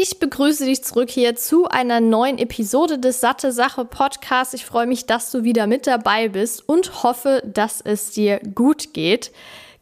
[0.00, 4.54] Ich begrüße dich zurück hier zu einer neuen Episode des Satte Sache Podcasts.
[4.54, 8.94] Ich freue mich, dass du wieder mit dabei bist und hoffe, dass es dir gut
[8.94, 9.32] geht.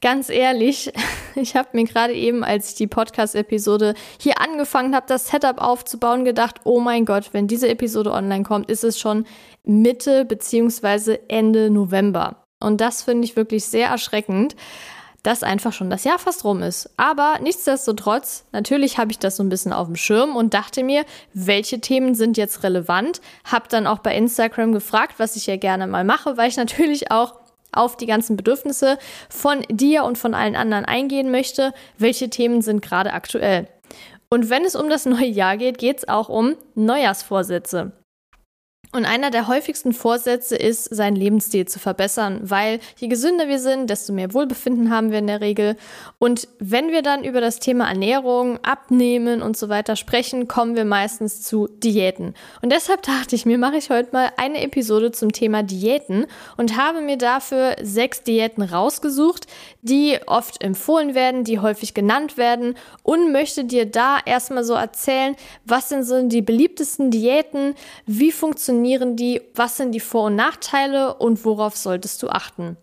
[0.00, 0.90] Ganz ehrlich,
[1.34, 6.24] ich habe mir gerade eben, als ich die Podcast-Episode hier angefangen habe, das Setup aufzubauen,
[6.24, 9.26] gedacht, oh mein Gott, wenn diese Episode online kommt, ist es schon
[9.64, 11.18] Mitte bzw.
[11.28, 12.46] Ende November.
[12.58, 14.56] Und das finde ich wirklich sehr erschreckend
[15.26, 16.88] dass einfach schon das Jahr fast rum ist.
[16.96, 21.04] Aber nichtsdestotrotz, natürlich habe ich das so ein bisschen auf dem Schirm und dachte mir,
[21.34, 23.20] welche Themen sind jetzt relevant.
[23.44, 27.10] Habe dann auch bei Instagram gefragt, was ich ja gerne mal mache, weil ich natürlich
[27.10, 27.34] auch
[27.72, 31.74] auf die ganzen Bedürfnisse von dir und von allen anderen eingehen möchte.
[31.98, 33.66] Welche Themen sind gerade aktuell?
[34.28, 37.90] Und wenn es um das neue Jahr geht, geht es auch um Neujahrsvorsätze.
[38.96, 43.90] Und einer der häufigsten Vorsätze ist, seinen Lebensstil zu verbessern, weil je gesünder wir sind,
[43.90, 45.76] desto mehr Wohlbefinden haben wir in der Regel.
[46.18, 50.86] Und wenn wir dann über das Thema Ernährung, Abnehmen und so weiter sprechen, kommen wir
[50.86, 52.32] meistens zu Diäten.
[52.62, 56.24] Und deshalb dachte ich mir, mache ich heute mal eine Episode zum Thema Diäten
[56.56, 59.46] und habe mir dafür sechs Diäten rausgesucht,
[59.82, 65.36] die oft empfohlen werden, die häufig genannt werden und möchte dir da erstmal so erzählen,
[65.66, 67.74] was sind so die beliebtesten Diäten,
[68.06, 72.76] wie funktioniert funktionieren die, was sind die Vor- und Nachteile und worauf solltest du achten.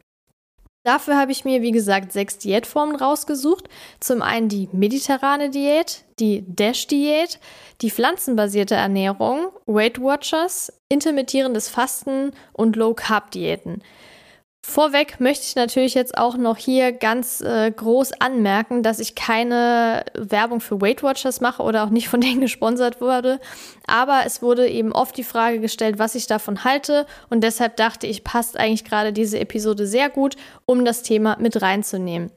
[0.85, 3.69] Dafür habe ich mir, wie gesagt, sechs Diätformen rausgesucht.
[4.01, 7.39] Zum einen die mediterrane Diät, die Dash-Diät,
[7.81, 13.81] die pflanzenbasierte Ernährung, Weight Watchers, intermittierendes Fasten und Low-Carb-Diäten.
[14.65, 20.05] Vorweg möchte ich natürlich jetzt auch noch hier ganz äh, groß anmerken, dass ich keine
[20.13, 23.41] Werbung für Weight Watchers mache oder auch nicht von denen gesponsert wurde.
[23.87, 27.05] Aber es wurde eben oft die Frage gestellt, was ich davon halte.
[27.29, 31.61] Und deshalb dachte ich, passt eigentlich gerade diese Episode sehr gut, um das Thema mit
[31.61, 32.31] reinzunehmen.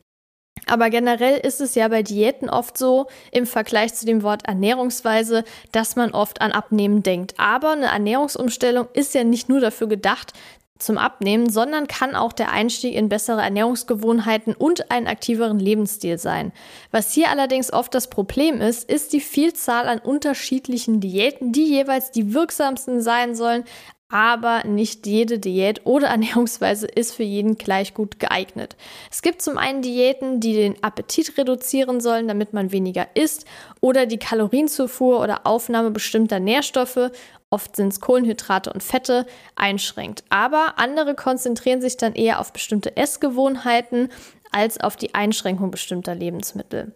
[0.66, 5.44] Aber generell ist es ja bei Diäten oft so, im Vergleich zu dem Wort Ernährungsweise,
[5.70, 7.34] dass man oft an Abnehmen denkt.
[7.38, 10.32] Aber eine Ernährungsumstellung ist ja nicht nur dafür gedacht,
[10.78, 16.52] zum Abnehmen, sondern kann auch der Einstieg in bessere Ernährungsgewohnheiten und einen aktiveren Lebensstil sein.
[16.90, 22.10] Was hier allerdings oft das Problem ist, ist die Vielzahl an unterschiedlichen Diäten, die jeweils
[22.10, 23.64] die wirksamsten sein sollen,
[24.08, 28.76] aber nicht jede Diät oder Ernährungsweise ist für jeden gleich gut geeignet.
[29.10, 33.46] Es gibt zum einen Diäten, die den Appetit reduzieren sollen, damit man weniger isst,
[33.80, 37.10] oder die Kalorienzufuhr oder Aufnahme bestimmter Nährstoffe
[37.50, 40.24] oft sind es Kohlenhydrate und Fette, einschränkt.
[40.28, 44.08] Aber andere konzentrieren sich dann eher auf bestimmte Essgewohnheiten
[44.50, 46.94] als auf die Einschränkung bestimmter Lebensmittel.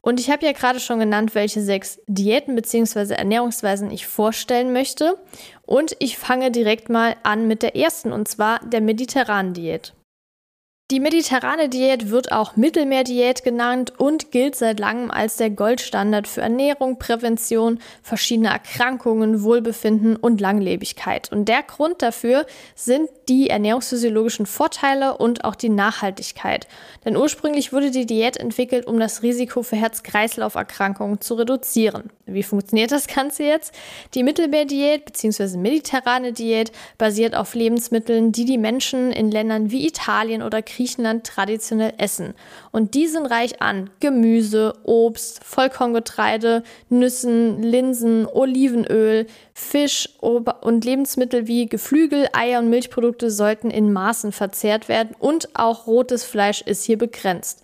[0.00, 3.14] Und ich habe ja gerade schon genannt, welche sechs Diäten bzw.
[3.14, 5.18] Ernährungsweisen ich vorstellen möchte.
[5.66, 9.92] Und ich fange direkt mal an mit der ersten, und zwar der mediterranen Diät.
[10.92, 16.42] Die mediterrane Diät wird auch Mittelmeerdiät genannt und gilt seit langem als der Goldstandard für
[16.42, 21.32] Ernährung, Prävention, verschiedene Erkrankungen, Wohlbefinden und Langlebigkeit.
[21.32, 22.46] Und der Grund dafür
[22.76, 26.68] sind die ernährungsphysiologischen Vorteile und auch die Nachhaltigkeit.
[27.04, 32.12] Denn ursprünglich wurde die Diät entwickelt, um das Risiko für Herz-Kreislauf-Erkrankungen zu reduzieren.
[32.28, 33.72] Wie funktioniert das Ganze jetzt?
[34.14, 35.56] Die Mittelmeerdiät bzw.
[35.58, 41.94] mediterrane Diät basiert auf Lebensmitteln, die die Menschen in Ländern wie Italien oder Griechenland traditionell
[41.98, 42.34] essen.
[42.72, 51.66] Und die sind reich an Gemüse, Obst, Vollkorngetreide, Nüssen, Linsen, Olivenöl, Fisch und Lebensmittel wie
[51.66, 56.98] Geflügel, Eier und Milchprodukte sollten in Maßen verzehrt werden und auch rotes Fleisch ist hier
[56.98, 57.62] begrenzt.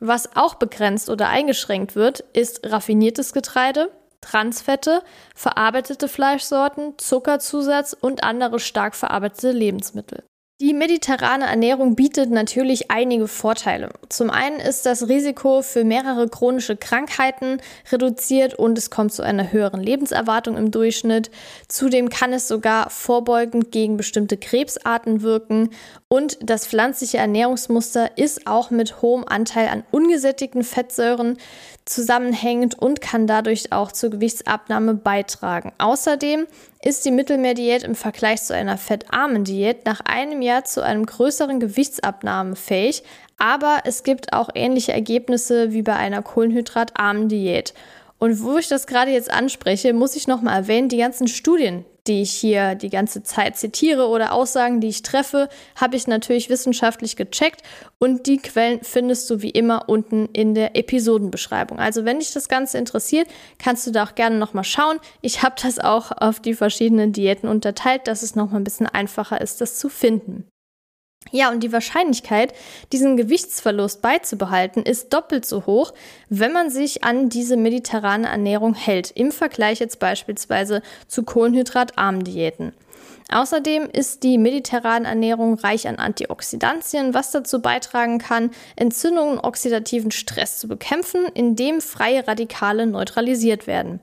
[0.00, 3.90] Was auch begrenzt oder eingeschränkt wird, ist raffiniertes Getreide,
[4.22, 5.02] Transfette,
[5.34, 10.24] verarbeitete Fleischsorten, Zuckerzusatz und andere stark verarbeitete Lebensmittel.
[10.60, 13.88] Die mediterrane Ernährung bietet natürlich einige Vorteile.
[14.10, 19.52] Zum einen ist das Risiko für mehrere chronische Krankheiten reduziert und es kommt zu einer
[19.52, 21.30] höheren Lebenserwartung im Durchschnitt.
[21.68, 25.70] Zudem kann es sogar vorbeugend gegen bestimmte Krebsarten wirken
[26.08, 31.38] und das pflanzliche Ernährungsmuster ist auch mit hohem Anteil an ungesättigten Fettsäuren
[31.90, 35.72] zusammenhängend und kann dadurch auch zur Gewichtsabnahme beitragen.
[35.78, 36.46] Außerdem
[36.82, 41.60] ist die Mittelmeerdiät im Vergleich zu einer fettarmen Diät nach einem Jahr zu einem größeren
[41.60, 43.02] Gewichtsabnahme fähig,
[43.38, 47.74] aber es gibt auch ähnliche Ergebnisse wie bei einer kohlenhydratarmen Diät.
[48.18, 52.22] Und wo ich das gerade jetzt anspreche, muss ich nochmal erwähnen, die ganzen Studien, die
[52.22, 57.14] ich hier die ganze Zeit zitiere oder Aussagen, die ich treffe, habe ich natürlich wissenschaftlich
[57.14, 57.62] gecheckt
[57.98, 61.78] und die Quellen findest du wie immer unten in der Episodenbeschreibung.
[61.78, 63.28] Also wenn dich das Ganze interessiert,
[63.58, 64.98] kannst du da auch gerne nochmal schauen.
[65.20, 69.40] Ich habe das auch auf die verschiedenen Diäten unterteilt, dass es nochmal ein bisschen einfacher
[69.40, 70.49] ist, das zu finden.
[71.32, 72.54] Ja, und die Wahrscheinlichkeit,
[72.92, 75.92] diesen Gewichtsverlust beizubehalten, ist doppelt so hoch,
[76.28, 82.72] wenn man sich an diese mediterrane Ernährung hält, im Vergleich jetzt beispielsweise zu kohlenhydratarmen Diäten.
[83.30, 90.10] Außerdem ist die mediterrane Ernährung reich an Antioxidantien, was dazu beitragen kann, Entzündungen und oxidativen
[90.10, 94.00] Stress zu bekämpfen, indem freie Radikale neutralisiert werden.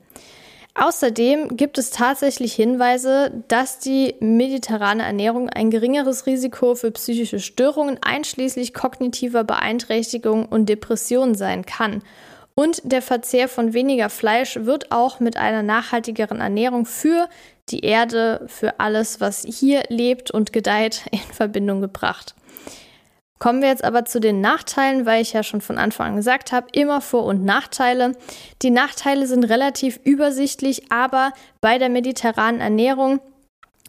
[0.80, 7.98] Außerdem gibt es tatsächlich Hinweise, dass die mediterrane Ernährung ein geringeres Risiko für psychische Störungen
[8.00, 12.02] einschließlich kognitiver Beeinträchtigung und Depressionen sein kann.
[12.54, 17.28] Und der Verzehr von weniger Fleisch wird auch mit einer nachhaltigeren Ernährung für
[17.70, 22.36] die Erde, für alles, was hier lebt und gedeiht, in Verbindung gebracht.
[23.38, 26.52] Kommen wir jetzt aber zu den Nachteilen, weil ich ja schon von Anfang an gesagt
[26.52, 28.12] habe, immer Vor- und Nachteile.
[28.62, 33.20] Die Nachteile sind relativ übersichtlich, aber bei der mediterranen Ernährung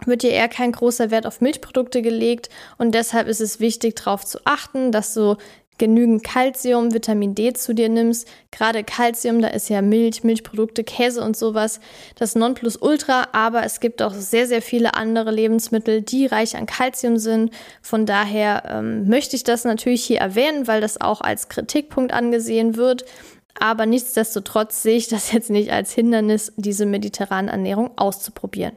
[0.06, 4.24] wird hier eher kein großer Wert auf Milchprodukte gelegt und deshalb ist es wichtig darauf
[4.24, 5.36] zu achten, dass du
[5.80, 8.28] genügend Kalzium, Vitamin D zu dir nimmst.
[8.52, 11.80] Gerade Kalzium, da ist ja Milch, Milchprodukte, Käse und sowas
[12.16, 17.18] das Nonplusultra, aber es gibt auch sehr, sehr viele andere Lebensmittel, die reich an Kalzium
[17.18, 17.52] sind.
[17.82, 22.76] Von daher ähm, möchte ich das natürlich hier erwähnen, weil das auch als Kritikpunkt angesehen
[22.76, 23.06] wird.
[23.60, 28.74] Aber nichtsdestotrotz sehe ich das jetzt nicht als Hindernis, diese mediterrane Ernährung auszuprobieren.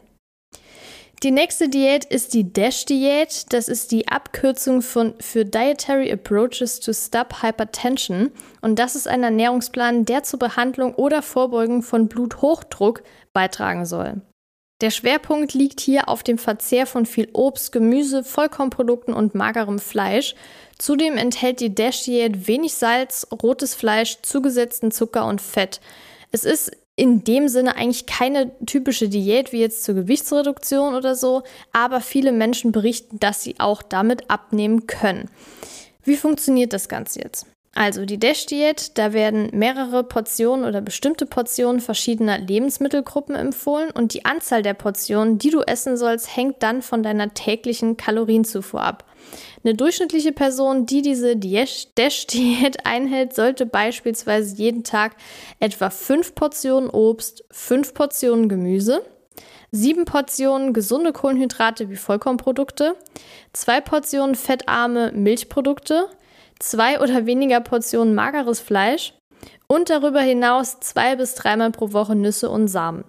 [1.22, 3.52] Die nächste Diät ist die DASH-Diät.
[3.52, 8.32] Das ist die Abkürzung von für Dietary Approaches to Stop Hypertension.
[8.60, 14.20] Und das ist ein Ernährungsplan, der zur Behandlung oder Vorbeugung von Bluthochdruck beitragen soll.
[14.80, 20.34] Der Schwerpunkt liegt hier auf dem Verzehr von viel Obst, Gemüse, Vollkornprodukten und magerem Fleisch.
[20.76, 25.80] Zudem enthält die DASH-Diät wenig Salz, rotes Fleisch, zugesetzten Zucker und Fett.
[26.32, 31.42] Es ist in dem Sinne eigentlich keine typische Diät wie jetzt zur Gewichtsreduktion oder so,
[31.72, 35.30] aber viele Menschen berichten, dass sie auch damit abnehmen können.
[36.04, 37.46] Wie funktioniert das Ganze jetzt?
[37.74, 44.26] Also die Dash-Diät, da werden mehrere Portionen oder bestimmte Portionen verschiedener Lebensmittelgruppen empfohlen und die
[44.26, 49.06] Anzahl der Portionen, die du essen sollst, hängt dann von deiner täglichen Kalorienzufuhr ab.
[49.64, 55.16] Eine durchschnittliche Person, die diese Dash-Diät einhält, sollte beispielsweise jeden Tag
[55.58, 59.02] etwa fünf Portionen Obst, fünf Portionen Gemüse,
[59.70, 62.96] sieben Portionen gesunde Kohlenhydrate wie Vollkornprodukte,
[63.54, 66.10] zwei Portionen fettarme Milchprodukte,
[66.62, 69.14] zwei oder weniger Portionen mageres Fleisch
[69.66, 73.04] und darüber hinaus zwei bis dreimal pro Woche Nüsse und Samen.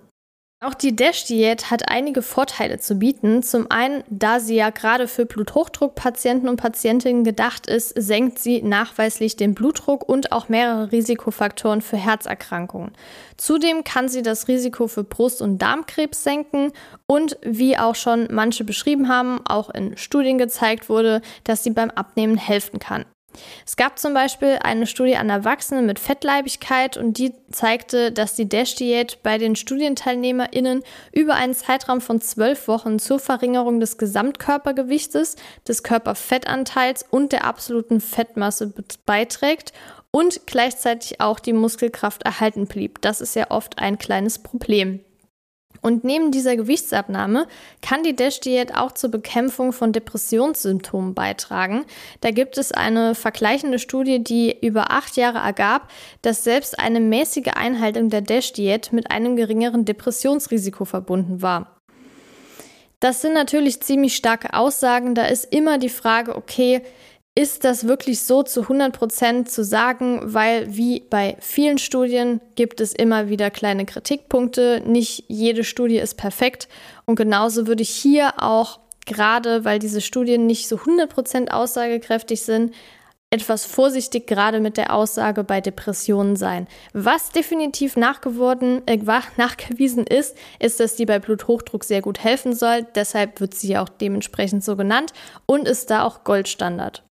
[0.63, 3.43] Auch die DASH-Diät hat einige Vorteile zu bieten.
[3.43, 9.35] Zum einen, da sie ja gerade für Bluthochdruckpatienten und Patientinnen gedacht ist, senkt sie nachweislich
[9.35, 12.93] den Blutdruck und auch mehrere Risikofaktoren für Herzerkrankungen.
[13.35, 16.71] Zudem kann sie das Risiko für Brust- und Darmkrebs senken
[17.07, 21.89] und wie auch schon manche beschrieben haben, auch in Studien gezeigt wurde, dass sie beim
[21.89, 23.03] Abnehmen helfen kann.
[23.65, 28.47] Es gab zum Beispiel eine Studie an Erwachsenen mit Fettleibigkeit und die zeigte, dass die
[28.47, 35.35] DASH-Diät bei den StudienteilnehmerInnen über einen Zeitraum von zwölf Wochen zur Verringerung des Gesamtkörpergewichtes,
[35.67, 38.73] des Körperfettanteils und der absoluten Fettmasse
[39.05, 39.73] beiträgt
[40.11, 43.01] und gleichzeitig auch die Muskelkraft erhalten blieb.
[43.01, 44.99] Das ist ja oft ein kleines Problem.
[45.83, 47.45] Und neben dieser Gewichtsabnahme
[47.81, 51.83] kann die DASH-Diät auch zur Bekämpfung von Depressionssymptomen beitragen.
[52.21, 55.89] Da gibt es eine vergleichende Studie, die über acht Jahre ergab,
[56.21, 61.81] dass selbst eine mäßige Einhaltung der DASH-Diät mit einem geringeren Depressionsrisiko verbunden war.
[63.01, 65.13] Das sind natürlich ziemlich starke Aussagen.
[65.13, 66.81] Da ist immer die Frage, okay,
[67.35, 72.79] ist das wirklich so zu 100 Prozent zu sagen, weil wie bei vielen Studien gibt
[72.79, 74.83] es immer wieder kleine Kritikpunkte.
[74.85, 76.67] Nicht jede Studie ist perfekt.
[77.05, 82.43] Und genauso würde ich hier auch, gerade weil diese Studien nicht so 100 Prozent aussagekräftig
[82.43, 82.75] sind,
[83.31, 86.67] etwas vorsichtig gerade mit der Aussage bei Depressionen sein.
[86.93, 88.99] Was definitiv nachgeworden, äh,
[89.37, 92.85] nachgewiesen ist, ist, dass die bei Bluthochdruck sehr gut helfen soll.
[92.93, 95.13] Deshalb wird sie auch dementsprechend so genannt
[95.47, 97.03] und ist da auch Goldstandard.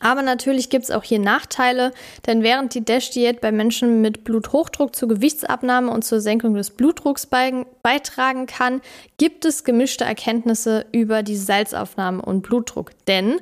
[0.00, 1.92] Aber natürlich gibt es auch hier Nachteile,
[2.26, 7.26] denn während die DASH-Diät bei Menschen mit Bluthochdruck zur Gewichtsabnahme und zur Senkung des Blutdrucks
[7.26, 8.80] beitragen kann,
[9.16, 12.90] gibt es gemischte Erkenntnisse über die Salzaufnahme und Blutdruck.
[13.06, 13.40] Denn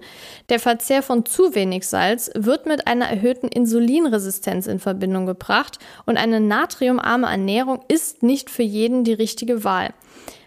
[0.49, 6.17] der Verzehr von zu wenig Salz wird mit einer erhöhten Insulinresistenz in Verbindung gebracht und
[6.17, 9.93] eine natriumarme Ernährung ist nicht für jeden die richtige Wahl.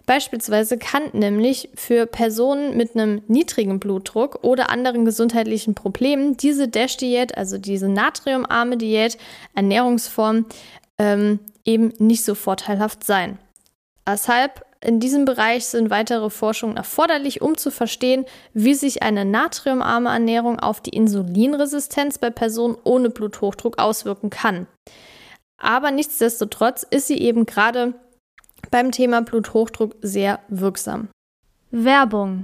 [0.09, 7.37] Beispielsweise kann nämlich für Personen mit einem niedrigen Blutdruck oder anderen gesundheitlichen Problemen diese DASH-Diät,
[7.37, 9.19] also diese natriumarme Diät,
[9.53, 10.47] Ernährungsform,
[10.97, 13.37] ähm, eben nicht so vorteilhaft sein.
[14.07, 18.25] Deshalb in diesem Bereich sind weitere Forschungen erforderlich, um zu verstehen,
[18.55, 24.65] wie sich eine natriumarme Ernährung auf die Insulinresistenz bei Personen ohne Bluthochdruck auswirken kann.
[25.59, 27.93] Aber nichtsdestotrotz ist sie eben gerade
[28.71, 31.09] beim Thema Bluthochdruck sehr wirksam.
[31.71, 32.43] Werbung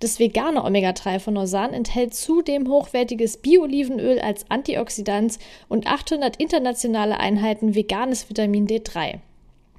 [0.00, 7.74] Das vegane Omega-3 von Norsan enthält zudem hochwertiges Bio-Olivenöl als Antioxidant und 800 internationale Einheiten
[7.74, 9.20] veganes Vitamin D3.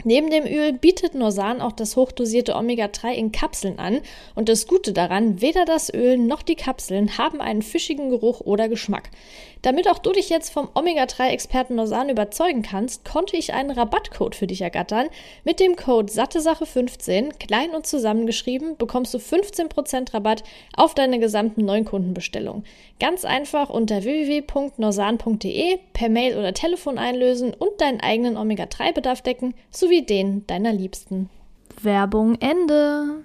[0.06, 4.02] Neben dem Öl bietet Norsan auch das hochdosierte Omega-3 in Kapseln an
[4.36, 8.68] und das Gute daran, weder das Öl noch die Kapseln haben einen fischigen Geruch oder
[8.68, 9.12] Geschmack.
[9.64, 14.46] Damit auch du dich jetzt vom Omega-3-Experten Norsan überzeugen kannst, konnte ich einen Rabattcode für
[14.46, 15.08] dich ergattern.
[15.46, 20.44] Mit dem Code SatteSache15, klein und zusammengeschrieben, bekommst du 15% Rabatt
[20.76, 22.66] auf deine gesamten Neukundenbestellung.
[23.00, 30.06] Ganz einfach unter www.norsan.de per Mail oder Telefon einlösen und deinen eigenen Omega-3-Bedarf decken, sowie
[30.06, 31.30] den deiner Liebsten.
[31.82, 33.24] Werbung Ende.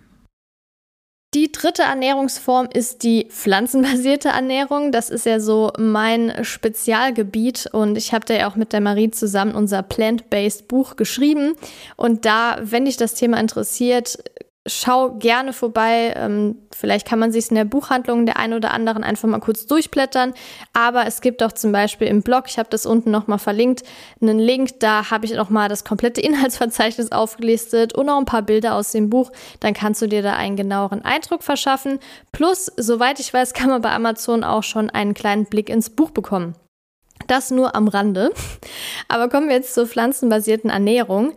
[1.35, 4.93] Die dritte Ernährungsform ist die pflanzenbasierte Ernährung.
[4.93, 9.11] Das ist ja so mein Spezialgebiet und ich habe da ja auch mit der Marie
[9.11, 11.55] zusammen unser Plant-Based Buch geschrieben.
[11.97, 14.19] Und da, wenn dich das Thema interessiert,
[14.69, 16.15] schau gerne vorbei.
[16.17, 19.67] Ähm, vielleicht kann man sich in der Buchhandlung der einen oder anderen einfach mal kurz
[19.67, 20.35] durchblättern.
[20.73, 23.83] Aber es gibt auch zum Beispiel im Blog, ich habe das unten nochmal verlinkt,
[24.21, 28.75] einen Link, da habe ich nochmal das komplette Inhaltsverzeichnis aufgelistet und noch ein paar Bilder
[28.75, 29.33] aus dem Buch.
[29.61, 31.99] Dann kannst du dir da einen genaueren Eindruck verschaffen.
[32.33, 36.11] Plus, soweit ich weiß, kann man bei Amazon auch schon einen kleinen Blick ins Buch
[36.11, 36.55] bekommen.
[37.27, 38.33] Das nur am Rande.
[39.09, 41.35] Aber kommen wir jetzt zur pflanzenbasierten Ernährung.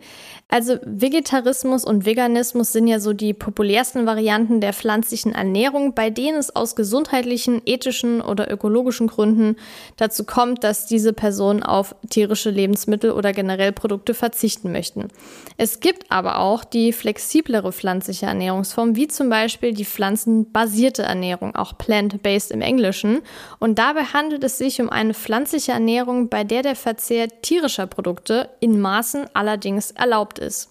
[0.52, 6.36] Also Vegetarismus und Veganismus sind ja so die populärsten Varianten der pflanzlichen Ernährung, bei denen
[6.36, 9.56] es aus gesundheitlichen, ethischen oder ökologischen Gründen
[9.96, 15.08] dazu kommt, dass diese Personen auf tierische Lebensmittel oder generell Produkte verzichten möchten.
[15.56, 21.78] Es gibt aber auch die flexiblere pflanzliche Ernährungsform, wie zum Beispiel die pflanzenbasierte Ernährung, auch
[21.78, 23.22] plant-based im Englischen.
[23.58, 28.50] Und dabei handelt es sich um eine pflanzliche Ernährung, bei der der Verzehr tierischer Produkte
[28.60, 30.70] in Maßen allerdings erlaubt ist.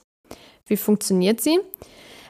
[0.67, 1.59] Wie funktioniert sie?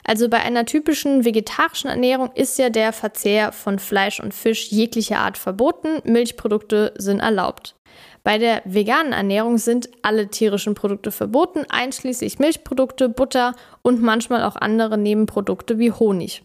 [0.04, 5.18] Also bei einer typischen vegetarischen Ernährung ist ja der Verzehr von Fleisch und Fisch jeglicher
[5.18, 7.76] Art verboten, Milchprodukte sind erlaubt.
[8.24, 14.56] Bei der veganen Ernährung sind alle tierischen Produkte verboten, einschließlich Milchprodukte, Butter und manchmal auch
[14.56, 16.42] andere Nebenprodukte wie Honig.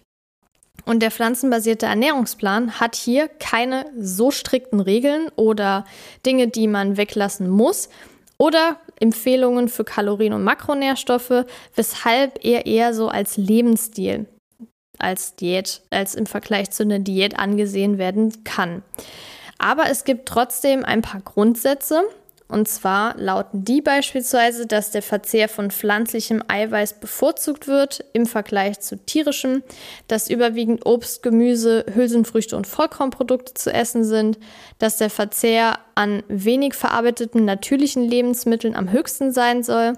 [0.86, 5.86] Und der pflanzenbasierte Ernährungsplan hat hier keine so strikten Regeln oder
[6.26, 7.90] Dinge, die man weglassen muss,
[8.40, 14.26] oder Empfehlungen für Kalorien und Makronährstoffe, weshalb er eher so als Lebensstil,
[14.98, 18.84] als Diät, als im Vergleich zu einer Diät angesehen werden kann.
[19.60, 22.04] Aber es gibt trotzdem ein paar Grundsätze,
[22.50, 28.80] und zwar lauten die beispielsweise, dass der Verzehr von pflanzlichem Eiweiß bevorzugt wird im Vergleich
[28.80, 29.64] zu tierischem,
[30.08, 34.40] dass überwiegend Obst, Gemüse, Hülsenfrüchte und Vollkornprodukte zu essen sind,
[34.80, 39.94] dass der Verzehr an wenig verarbeiteten natürlichen Lebensmitteln am höchsten sein soll,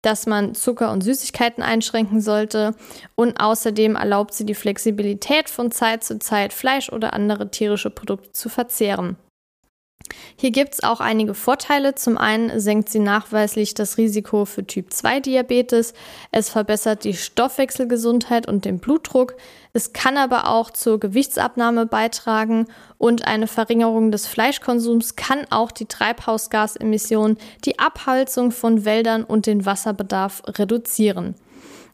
[0.00, 2.74] dass man Zucker und Süßigkeiten einschränken sollte
[3.14, 8.32] und außerdem erlaubt sie die Flexibilität von Zeit zu Zeit Fleisch oder andere tierische Produkte
[8.32, 9.18] zu verzehren.
[10.36, 11.94] Hier gibt es auch einige Vorteile.
[11.94, 15.92] Zum einen senkt sie nachweislich das Risiko für Typ-2-Diabetes.
[16.30, 19.34] Es verbessert die Stoffwechselgesundheit und den Blutdruck.
[19.72, 22.66] Es kann aber auch zur Gewichtsabnahme beitragen
[22.98, 29.66] und eine Verringerung des Fleischkonsums kann auch die Treibhausgasemissionen, die Abholzung von Wäldern und den
[29.66, 31.34] Wasserbedarf reduzieren.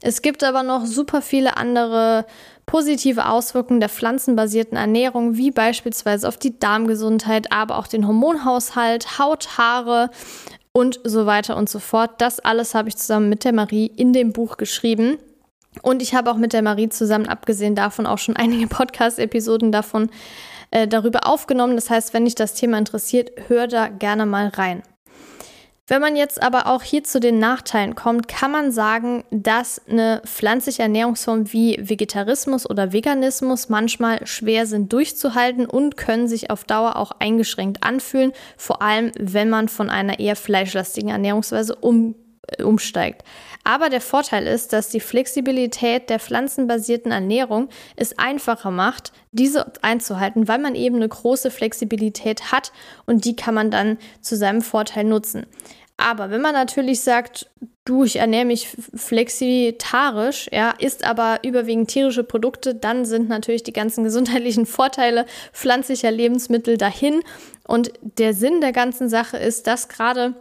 [0.03, 2.27] Es gibt aber noch super viele andere
[2.67, 9.57] positive Auswirkungen der pflanzenbasierten Ernährung, wie beispielsweise auf die Darmgesundheit, aber auch den Hormonhaushalt, Haut,
[9.57, 10.11] Haare
[10.73, 12.21] und so weiter und so fort.
[12.21, 15.19] Das alles habe ich zusammen mit der Marie in dem Buch geschrieben.
[15.83, 20.11] Und ich habe auch mit der Marie zusammen, abgesehen davon, auch schon einige Podcast-Episoden davon
[20.71, 21.77] äh, darüber aufgenommen.
[21.77, 24.83] Das heißt, wenn dich das Thema interessiert, hör da gerne mal rein.
[25.89, 30.21] Wenn man jetzt aber auch hier zu den Nachteilen kommt, kann man sagen, dass eine
[30.27, 36.97] pflanzliche Ernährungsform wie Vegetarismus oder Veganismus manchmal schwer sind durchzuhalten und können sich auf Dauer
[36.97, 42.26] auch eingeschränkt anfühlen, vor allem wenn man von einer eher fleischlastigen Ernährungsweise um, äh,
[42.63, 43.23] umsteigt.
[43.65, 50.49] Aber der Vorteil ist, dass die Flexibilität der pflanzenbasierten Ernährung es einfacher macht, diese einzuhalten,
[50.49, 52.73] weil man eben eine große Flexibilität hat
[53.07, 55.47] und die kann man dann zu seinem Vorteil nutzen.
[55.97, 57.49] Aber wenn man natürlich sagt,
[57.85, 63.73] du, ich ernähre mich flexitarisch, ja, isst aber überwiegend tierische Produkte, dann sind natürlich die
[63.73, 67.23] ganzen gesundheitlichen Vorteile pflanzlicher Lebensmittel dahin.
[67.67, 70.35] Und der Sinn der ganzen Sache ist, dass gerade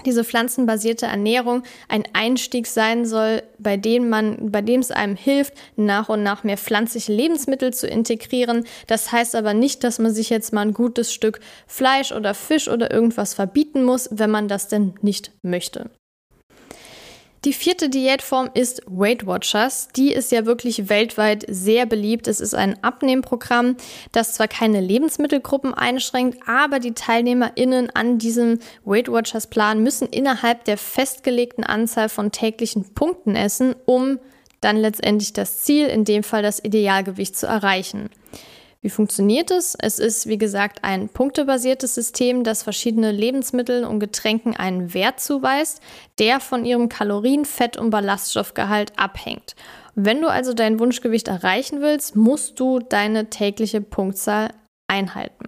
[0.00, 5.54] diese pflanzenbasierte Ernährung ein Einstieg sein soll, bei dem man, bei dem es einem hilft,
[5.76, 8.64] nach und nach mehr pflanzliche Lebensmittel zu integrieren.
[8.86, 12.68] Das heißt aber nicht, dass man sich jetzt mal ein gutes Stück Fleisch oder Fisch
[12.68, 15.90] oder irgendwas verbieten muss, wenn man das denn nicht möchte.
[17.46, 19.88] Die vierte Diätform ist Weight Watchers.
[19.96, 22.28] Die ist ja wirklich weltweit sehr beliebt.
[22.28, 23.78] Es ist ein Abnehmprogramm,
[24.12, 30.64] das zwar keine Lebensmittelgruppen einschränkt, aber die TeilnehmerInnen an diesem Weight Watchers Plan müssen innerhalb
[30.66, 34.18] der festgelegten Anzahl von täglichen Punkten essen, um
[34.60, 38.10] dann letztendlich das Ziel, in dem Fall das Idealgewicht, zu erreichen.
[38.82, 39.76] Wie funktioniert es?
[39.78, 45.82] Es ist, wie gesagt, ein punktebasiertes System, das verschiedene Lebensmitteln und Getränken einen Wert zuweist,
[46.18, 49.54] der von ihrem Kalorien-, Fett- und Ballaststoffgehalt abhängt.
[49.94, 54.48] Wenn du also dein Wunschgewicht erreichen willst, musst du deine tägliche Punktzahl
[54.88, 55.44] einhalten.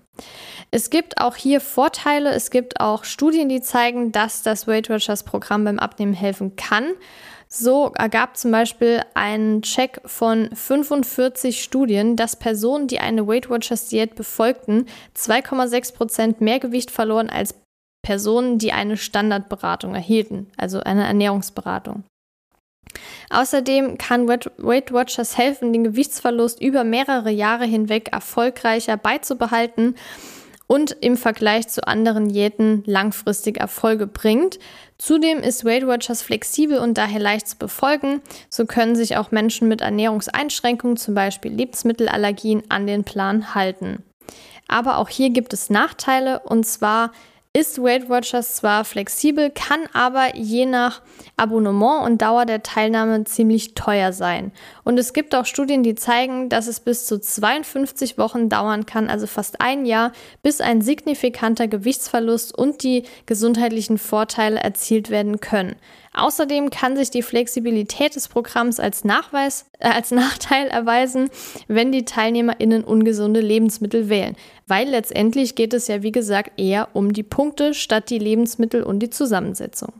[0.71, 2.31] Es gibt auch hier Vorteile.
[2.31, 6.93] Es gibt auch Studien, die zeigen, dass das Weight Watchers Programm beim Abnehmen helfen kann.
[7.55, 13.89] So ergab zum Beispiel ein Check von 45 Studien, dass Personen, die eine Weight Watchers
[13.89, 17.55] Diät befolgten, 2,6 Prozent mehr Gewicht verloren als
[18.03, 22.05] Personen, die eine Standardberatung erhielten, also eine Ernährungsberatung.
[23.29, 29.95] Außerdem kann Weight Watchers helfen, den Gewichtsverlust über mehrere Jahre hinweg erfolgreicher beizubehalten
[30.73, 34.59] und im Vergleich zu anderen Diäten langfristig Erfolge bringt.
[34.97, 38.23] Zudem ist Weight Watchers flexibel und daher leicht zu befolgen.
[38.49, 44.03] So können sich auch Menschen mit Ernährungseinschränkungen, zum Beispiel Lebensmittelallergien, an den Plan halten.
[44.67, 47.13] Aber auch hier gibt es Nachteile und zwar
[47.55, 51.03] ist Weight Watchers zwar flexibel, kann aber je nach
[51.37, 54.53] Abonnement und Dauer der Teilnahme ziemlich teuer sein.
[54.85, 59.11] Und es gibt auch Studien, die zeigen, dass es bis zu 52 Wochen dauern kann,
[59.11, 60.13] also fast ein Jahr,
[60.43, 65.77] bis ein signifikanter Gewichtsverlust und die gesundheitlichen Vorteile erzielt werden können.
[66.15, 71.31] Außerdem kann sich die Flexibilität des Programms als, Nachweis, äh, als Nachteil erweisen,
[71.69, 74.37] wenn die TeilnehmerInnen ungesunde Lebensmittel wählen,
[74.73, 79.01] weil letztendlich geht es ja wie gesagt eher um die Punkte statt die Lebensmittel und
[79.01, 79.93] die Zusammensetzung.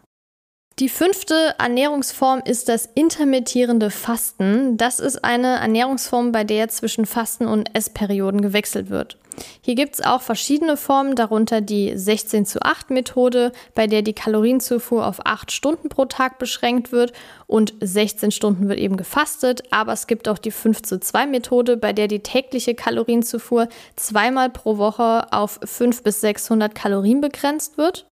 [0.79, 4.79] Die fünfte Ernährungsform ist das intermittierende Fasten.
[4.79, 9.19] Das ist eine Ernährungsform, bei der zwischen Fasten und Essperioden gewechselt wird.
[9.61, 14.13] Hier gibt es auch verschiedene Formen, darunter die 16 zu 8 Methode, bei der die
[14.15, 17.13] Kalorienzufuhr auf 8 Stunden pro Tag beschränkt wird
[17.47, 19.63] und 16 Stunden wird eben gefastet.
[19.71, 24.49] Aber es gibt auch die 5 zu 2 Methode, bei der die tägliche Kalorienzufuhr zweimal
[24.49, 28.07] pro Woche auf 5 bis 600 Kalorien begrenzt wird.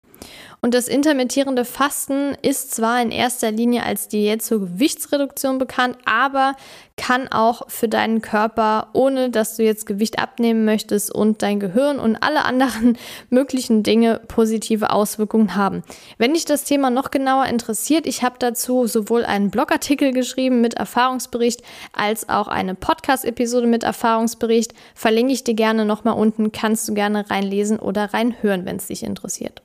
[0.62, 6.56] Und das intermittierende Fasten ist zwar in erster Linie als Diät zur Gewichtsreduktion bekannt, aber
[6.98, 12.00] kann auch für deinen Körper, ohne dass du jetzt Gewicht abnehmen möchtest und dein Gehirn
[12.00, 12.98] und alle anderen
[13.30, 15.84] möglichen Dinge positive Auswirkungen haben.
[16.18, 20.74] Wenn dich das Thema noch genauer interessiert, ich habe dazu sowohl einen Blogartikel geschrieben mit
[20.74, 21.62] Erfahrungsbericht
[21.94, 24.74] als auch eine Podcast-Episode mit Erfahrungsbericht.
[24.96, 29.04] Verlinke ich dir gerne nochmal unten, kannst du gerne reinlesen oder reinhören, wenn es dich
[29.04, 29.62] interessiert.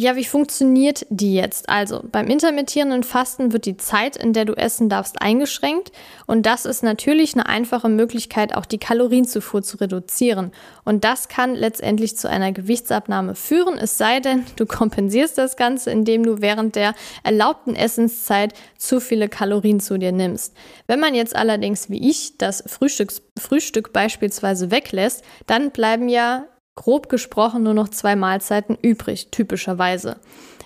[0.00, 1.68] Ja, wie funktioniert die jetzt?
[1.68, 5.90] Also beim intermittierenden Fasten wird die Zeit, in der du essen darfst, eingeschränkt
[6.28, 10.52] und das ist natürlich eine einfache Möglichkeit, auch die Kalorienzufuhr zu reduzieren.
[10.84, 15.90] Und das kann letztendlich zu einer Gewichtsabnahme führen, es sei denn, du kompensierst das Ganze,
[15.90, 20.54] indem du während der erlaubten Essenszeit zu viele Kalorien zu dir nimmst.
[20.86, 26.44] Wenn man jetzt allerdings wie ich das Frühstücks Frühstück beispielsweise weglässt, dann bleiben ja
[26.78, 30.16] grob gesprochen nur noch zwei Mahlzeiten übrig, typischerweise.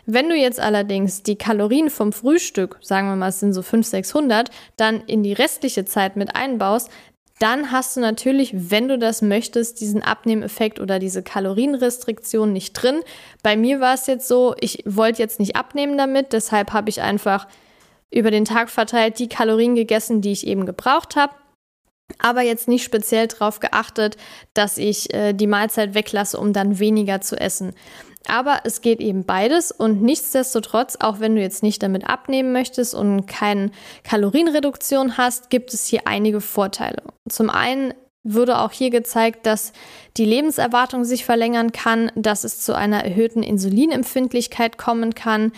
[0.04, 4.04] Wenn du jetzt allerdings die Kalorien vom Frühstück, sagen wir mal, es sind so 500,
[4.04, 6.90] 600, dann in die restliche Zeit mit einbaust,
[7.38, 13.00] dann hast du natürlich, wenn du das möchtest, diesen Abnehmeffekt oder diese Kalorienrestriktion nicht drin.
[13.42, 17.00] Bei mir war es jetzt so, ich wollte jetzt nicht abnehmen damit, deshalb habe ich
[17.00, 17.48] einfach
[18.10, 21.32] über den Tag verteilt die Kalorien gegessen, die ich eben gebraucht habe
[22.18, 24.16] aber jetzt nicht speziell darauf geachtet,
[24.54, 27.74] dass ich äh, die Mahlzeit weglasse, um dann weniger zu essen.
[28.28, 32.94] Aber es geht eben beides und nichtsdestotrotz, auch wenn du jetzt nicht damit abnehmen möchtest
[32.94, 33.70] und keine
[34.04, 37.02] Kalorienreduktion hast, gibt es hier einige Vorteile.
[37.28, 37.94] Zum einen
[38.24, 39.72] wurde auch hier gezeigt, dass
[40.16, 45.52] die Lebenserwartung sich verlängern kann, dass es zu einer erhöhten Insulinempfindlichkeit kommen kann,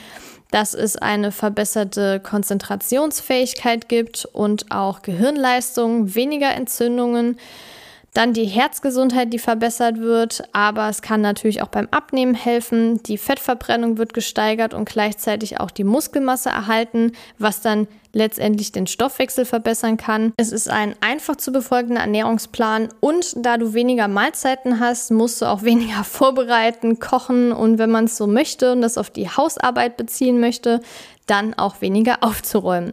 [0.54, 7.40] dass es eine verbesserte Konzentrationsfähigkeit gibt und auch Gehirnleistung, weniger Entzündungen.
[8.14, 13.02] Dann die Herzgesundheit, die verbessert wird, aber es kann natürlich auch beim Abnehmen helfen.
[13.02, 19.44] Die Fettverbrennung wird gesteigert und gleichzeitig auch die Muskelmasse erhalten, was dann letztendlich den Stoffwechsel
[19.44, 20.32] verbessern kann.
[20.36, 25.46] Es ist ein einfach zu befolgender Ernährungsplan und da du weniger Mahlzeiten hast, musst du
[25.46, 29.96] auch weniger vorbereiten, kochen und wenn man es so möchte und das auf die Hausarbeit
[29.96, 30.80] beziehen möchte,
[31.26, 32.92] dann auch weniger aufzuräumen.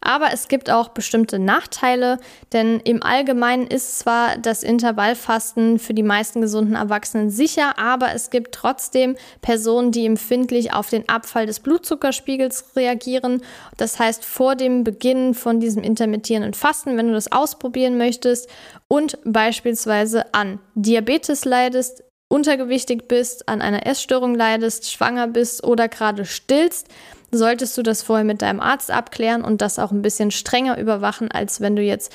[0.00, 2.18] Aber es gibt auch bestimmte Nachteile,
[2.52, 8.30] denn im Allgemeinen ist zwar das Intervallfasten für die meisten gesunden Erwachsenen sicher, aber es
[8.30, 13.42] gibt trotzdem Personen, die empfindlich auf den Abfall des Blutzuckerspiegels reagieren.
[13.76, 18.48] Das heißt, vor dem Beginn von diesem intermittierenden Fasten, wenn du das ausprobieren möchtest
[18.88, 26.24] und beispielsweise an Diabetes leidest, untergewichtig bist, an einer Essstörung leidest, schwanger bist oder gerade
[26.24, 26.88] stillst,
[27.32, 31.30] solltest du das vorher mit deinem Arzt abklären und das auch ein bisschen strenger überwachen,
[31.30, 32.12] als wenn du jetzt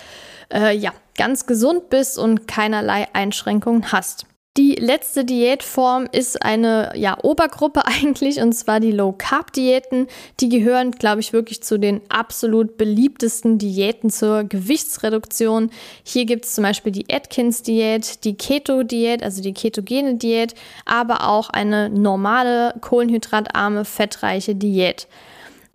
[0.54, 4.28] äh, ja ganz gesund bist und keinerlei Einschränkungen hast.
[4.58, 10.08] Die letzte Diätform ist eine ja, Obergruppe eigentlich, und zwar die Low-Carb-Diäten.
[10.40, 15.70] Die gehören, glaube ich, wirklich zu den absolut beliebtesten Diäten zur Gewichtsreduktion.
[16.04, 21.52] Hier gibt es zum Beispiel die Atkins-Diät, die Keto-Diät, also die ketogene Diät, aber auch
[21.52, 25.08] eine normale, kohlenhydratarme, fettreiche Diät.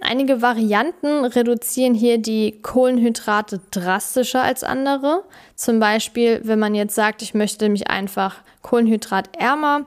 [0.01, 5.23] Einige Varianten reduzieren hier die Kohlenhydrate drastischer als andere.
[5.55, 9.87] Zum Beispiel, wenn man jetzt sagt, ich möchte mich einfach kohlenhydratärmer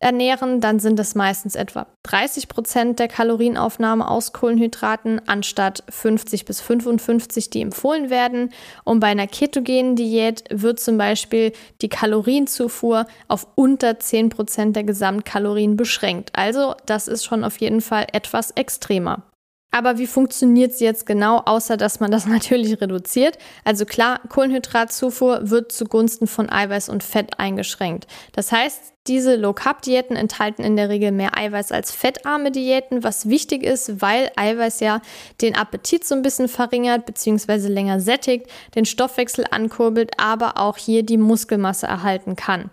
[0.00, 6.60] ernähren, dann sind es meistens etwa 30 Prozent der Kalorienaufnahme aus Kohlenhydraten anstatt 50 bis
[6.62, 8.50] 55, die empfohlen werden.
[8.84, 14.84] Und bei einer ketogenen Diät wird zum Beispiel die Kalorienzufuhr auf unter 10 Prozent der
[14.84, 16.30] Gesamtkalorien beschränkt.
[16.32, 19.22] Also das ist schon auf jeden Fall etwas extremer.
[19.70, 23.38] Aber wie funktioniert sie jetzt genau, außer dass man das natürlich reduziert?
[23.64, 28.06] Also klar, Kohlenhydratzufuhr wird zugunsten von Eiweiß und Fett eingeschränkt.
[28.32, 33.62] Das heißt, diese Low-Carb-Diäten enthalten in der Regel mehr Eiweiß als fettarme Diäten, was wichtig
[33.62, 35.00] ist, weil Eiweiß ja
[35.40, 37.68] den Appetit so ein bisschen verringert bzw.
[37.68, 42.70] länger sättigt, den Stoffwechsel ankurbelt, aber auch hier die Muskelmasse erhalten kann.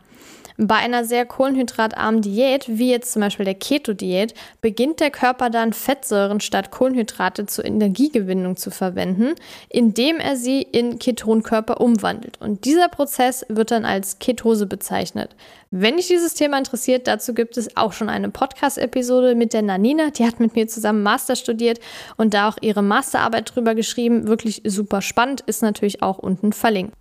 [0.60, 5.72] Bei einer sehr kohlenhydratarmen Diät, wie jetzt zum Beispiel der Keto-Diät, beginnt der Körper dann
[5.72, 9.36] Fettsäuren statt Kohlenhydrate zur Energiegewinnung zu verwenden,
[9.70, 12.42] indem er sie in Ketonkörper umwandelt.
[12.42, 15.36] Und dieser Prozess wird dann als Ketose bezeichnet.
[15.70, 20.10] Wenn dich dieses Thema interessiert, dazu gibt es auch schon eine Podcast-Episode mit der Nanina.
[20.10, 21.80] Die hat mit mir zusammen Master studiert
[22.16, 24.28] und da auch ihre Masterarbeit drüber geschrieben.
[24.28, 26.96] Wirklich super spannend, ist natürlich auch unten verlinkt.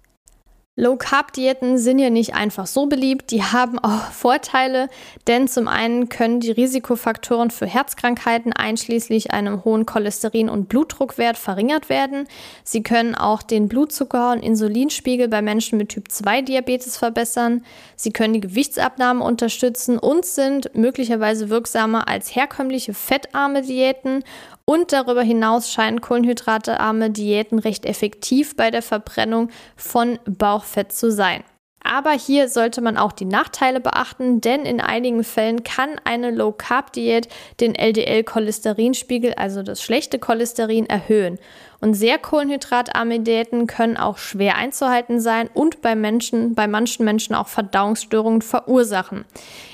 [0.79, 4.89] Low-Carb-Diäten sind ja nicht einfach so beliebt, die haben auch Vorteile,
[5.27, 11.89] denn zum einen können die Risikofaktoren für Herzkrankheiten einschließlich einem hohen Cholesterin- und Blutdruckwert verringert
[11.89, 12.29] werden.
[12.62, 17.65] Sie können auch den Blutzucker- und Insulinspiegel bei Menschen mit Typ-2-Diabetes verbessern.
[17.97, 24.25] Sie können die Gewichtsabnahme unterstützen und sind möglicherweise wirksamer als herkömmliche fettarme Diäten
[24.67, 31.43] und darüber hinaus scheinen kohlenhydratearme Diäten recht effektiv bei der Verbrennung von Bauchfett zu sein.
[31.87, 37.29] Aber hier sollte man auch die Nachteile beachten, denn in einigen Fällen kann eine Low-Carb-Diät
[37.61, 41.39] den LDL-Cholesterinspiegel, also das schlechte Cholesterin, erhöhen.
[41.81, 47.35] Und sehr kohlenhydratarme Diäten können auch schwer einzuhalten sein und bei Menschen, bei manchen Menschen
[47.35, 49.25] auch Verdauungsstörungen verursachen.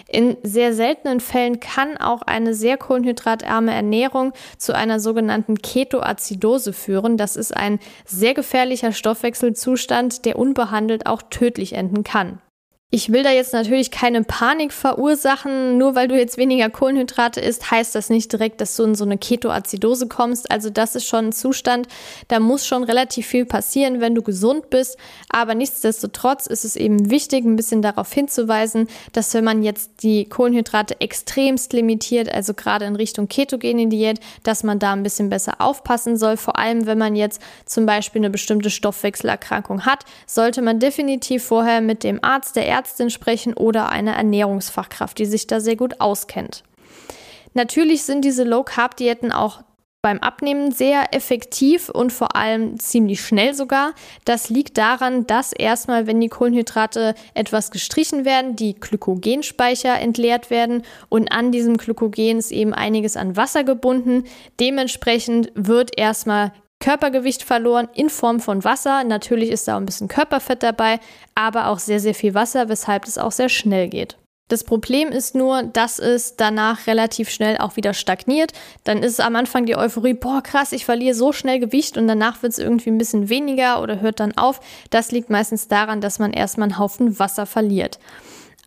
[0.09, 7.17] In sehr seltenen Fällen kann auch eine sehr kohlenhydratarme Ernährung zu einer sogenannten Ketoazidose führen.
[7.17, 12.41] Das ist ein sehr gefährlicher Stoffwechselzustand, der unbehandelt auch tödlich enden kann.
[12.95, 15.79] Ich will da jetzt natürlich keine Panik verursachen.
[15.79, 19.07] Nur weil du jetzt weniger Kohlenhydrate isst, heißt das nicht direkt, dass du in so
[19.07, 20.51] eine Ketoazidose kommst.
[20.51, 21.89] Also das ist schon ein Zustand,
[22.29, 24.99] da muss schon relativ viel passieren, wenn du gesund bist.
[25.31, 30.27] Aber nichtsdestotrotz ist es eben wichtig, ein bisschen darauf hinzuweisen, dass wenn man jetzt die
[30.27, 35.63] Kohlenhydrate extremst limitiert, also gerade in Richtung ketogene Diät, dass man da ein bisschen besser
[35.63, 36.37] aufpassen soll.
[36.37, 41.81] Vor allem, wenn man jetzt zum Beispiel eine bestimmte Stoffwechselerkrankung hat, sollte man definitiv vorher
[41.81, 46.01] mit dem Arzt, der Ärztin, Ärztin sprechen oder eine Ernährungsfachkraft, die sich da sehr gut
[46.01, 46.64] auskennt.
[47.55, 49.62] Natürlich sind diese Low-Carb-Diäten auch
[50.03, 53.92] beim Abnehmen sehr effektiv und vor allem ziemlich schnell sogar.
[54.25, 60.83] Das liegt daran, dass erstmal, wenn die Kohlenhydrate etwas gestrichen werden, die Glykogenspeicher entleert werden
[61.09, 64.25] und an diesem Glykogen ist eben einiges an Wasser gebunden.
[64.59, 69.05] Dementsprechend wird erstmal Körpergewicht verloren in Form von Wasser.
[69.05, 70.99] Natürlich ist da auch ein bisschen Körperfett dabei,
[71.35, 74.18] aber auch sehr, sehr viel Wasser, weshalb es auch sehr schnell geht.
[74.49, 78.53] Das Problem ist nur, dass es danach relativ schnell auch wieder stagniert.
[78.83, 82.42] Dann ist am Anfang die Euphorie, boah, krass, ich verliere so schnell Gewicht und danach
[82.42, 84.61] wird es irgendwie ein bisschen weniger oder hört dann auf.
[84.90, 88.01] Das liegt meistens daran, dass man erstmal einen Haufen Wasser verliert.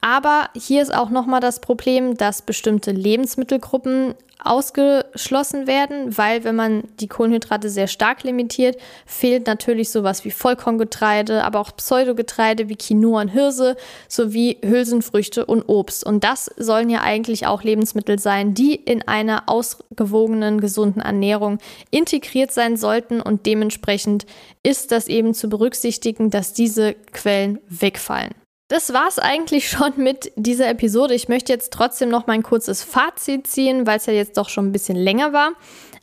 [0.06, 6.84] Aber hier ist auch nochmal das Problem, dass bestimmte Lebensmittelgruppen ausgeschlossen werden, weil wenn man
[7.00, 13.22] die Kohlenhydrate sehr stark limitiert, fehlt natürlich sowas wie Vollkorngetreide, aber auch Pseudogetreide wie Quinoa
[13.22, 16.06] und Hirse sowie Hülsenfrüchte und Obst.
[16.06, 21.58] Und das sollen ja eigentlich auch Lebensmittel sein, die in einer ausgewogenen, gesunden Ernährung
[21.89, 24.28] integriert sein sollten und dementsprechend
[24.62, 28.44] ist das eben zu berücksichtigen, dass diese Quellen wegfallen.
[28.67, 31.13] Das war's eigentlich schon mit dieser Episode.
[31.13, 34.49] Ich möchte jetzt trotzdem noch mal ein kurzes Fazit ziehen, weil es ja jetzt doch
[34.49, 35.51] schon ein bisschen länger war.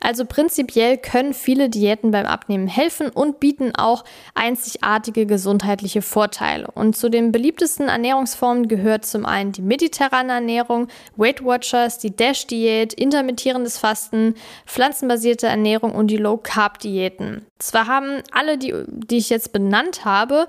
[0.00, 6.68] Also prinzipiell können viele Diäten beim Abnehmen helfen und bieten auch einzigartige gesundheitliche Vorteile.
[6.72, 12.94] Und zu den beliebtesten Ernährungsformen gehört zum einen die mediterrane Ernährung, Weight Watchers, die Dash-Diät,
[12.94, 14.34] intermittierendes Fasten,
[14.66, 17.46] pflanzenbasierte Ernährung und die Low-Carb-Diäten.
[17.58, 20.48] Zwar haben alle, die, die ich jetzt benannt habe,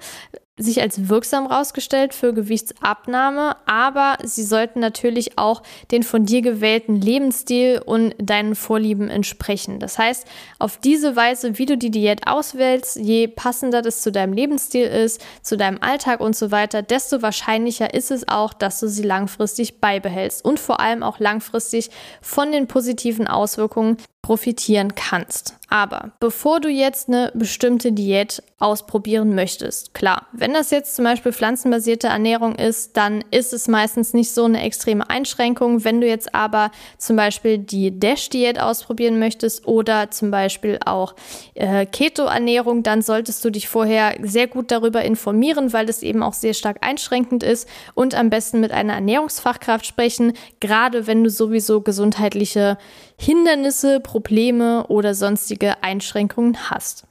[0.58, 6.96] sich als wirksam rausgestellt für Gewichtsabnahme, aber sie sollten natürlich auch den von dir gewählten
[6.96, 9.80] Lebensstil und deinen Vorlieben entsprechen.
[9.80, 10.28] Das heißt,
[10.60, 15.22] auf diese Weise, wie du die Diät auswählst, je passender das zu deinem Lebensstil ist,
[15.42, 19.82] zu deinem Alltag und so weiter, desto wahrscheinlicher ist es auch, dass du sie langfristig
[19.82, 21.90] beibehältst und vor allem auch langfristig
[22.22, 25.58] von den positiven Auswirkungen profitieren kannst.
[25.68, 31.34] Aber bevor du jetzt eine bestimmte Diät ausprobieren möchtest, klar, wenn das jetzt zum Beispiel
[31.34, 35.84] pflanzenbasierte Ernährung ist, dann ist es meistens nicht so eine extreme Einschränkung.
[35.84, 41.14] Wenn du jetzt aber zum Beispiel die Dash-Diät ausprobieren möchtest oder zum Beispiel auch
[41.56, 46.34] äh, Keto-Ernährung, dann solltest du dich vorher sehr gut darüber informieren, weil das eben auch
[46.34, 51.82] sehr stark einschränkend ist und am besten mit einer Ernährungsfachkraft sprechen, gerade wenn du sowieso
[51.82, 52.78] gesundheitliche
[53.20, 57.06] Hindernisse, Probleme oder sonstige Einschränkungen hast.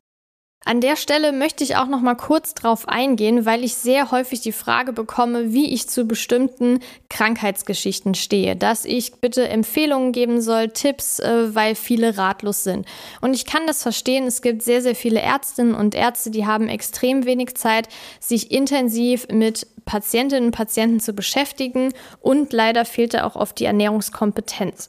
[0.64, 4.40] An der Stelle möchte ich auch noch mal kurz drauf eingehen, weil ich sehr häufig
[4.40, 10.68] die Frage bekomme, wie ich zu bestimmten Krankheitsgeschichten stehe, dass ich bitte Empfehlungen geben soll,
[10.68, 12.86] Tipps, äh, weil viele ratlos sind.
[13.20, 14.26] Und ich kann das verstehen.
[14.26, 17.88] Es gibt sehr, sehr viele Ärztinnen und Ärzte, die haben extrem wenig Zeit,
[18.20, 23.64] sich intensiv mit Patientinnen und Patienten zu beschäftigen und leider fehlt da auch oft die
[23.64, 24.88] Ernährungskompetenz.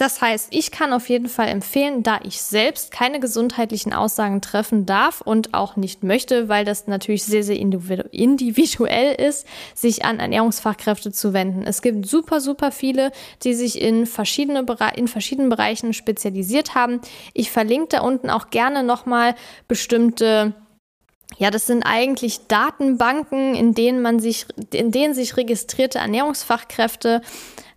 [0.00, 4.86] Das heißt, ich kann auf jeden Fall empfehlen, da ich selbst keine gesundheitlichen Aussagen treffen
[4.86, 11.12] darf und auch nicht möchte, weil das natürlich sehr, sehr individuell ist, sich an Ernährungsfachkräfte
[11.12, 11.64] zu wenden.
[11.64, 13.12] Es gibt super, super viele,
[13.44, 14.64] die sich in, verschiedene
[14.96, 17.02] in verschiedenen Bereichen spezialisiert haben.
[17.34, 19.34] Ich verlinke da unten auch gerne nochmal
[19.68, 20.54] bestimmte
[21.40, 27.22] ja, das sind eigentlich Datenbanken, in denen man sich, in denen sich registrierte Ernährungsfachkräfte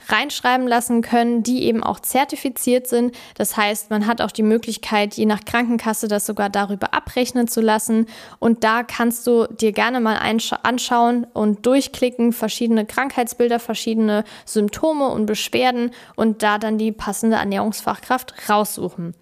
[0.09, 3.15] reinschreiben lassen können, die eben auch zertifiziert sind.
[3.35, 7.61] Das heißt, man hat auch die Möglichkeit, je nach Krankenkasse das sogar darüber abrechnen zu
[7.61, 8.07] lassen.
[8.37, 15.25] Und da kannst du dir gerne mal anschauen und durchklicken, verschiedene Krankheitsbilder, verschiedene Symptome und
[15.25, 19.15] Beschwerden und da dann die passende Ernährungsfachkraft raussuchen.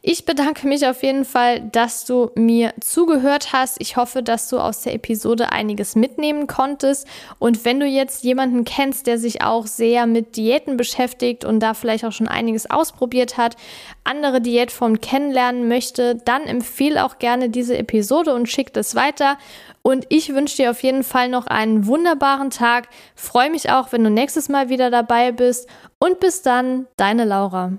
[0.00, 3.80] Ich bedanke mich auf jeden Fall, dass du mir zugehört hast.
[3.80, 7.06] Ich hoffe, dass du aus der Episode einiges mitnehmen konntest.
[7.38, 11.74] Und wenn du jetzt jemanden kennst, der sich auch sehr mit Diäten beschäftigt und da
[11.74, 13.56] vielleicht auch schon einiges ausprobiert hat,
[14.04, 19.36] andere Diätformen kennenlernen möchte, dann empfehle auch gerne diese Episode und schick das weiter.
[19.82, 22.88] Und ich wünsche dir auf jeden Fall noch einen wunderbaren Tag.
[23.14, 25.68] Freue mich auch, wenn du nächstes Mal wieder dabei bist.
[25.98, 27.72] Und bis dann, deine Laura.